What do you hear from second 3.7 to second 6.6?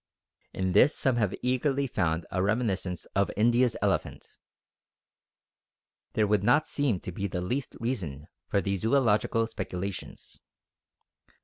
elephant. There would